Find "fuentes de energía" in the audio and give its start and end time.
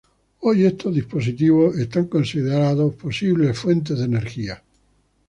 3.55-4.63